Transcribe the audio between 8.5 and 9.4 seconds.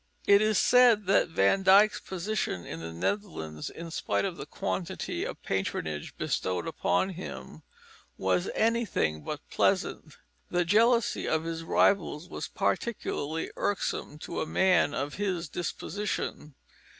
anything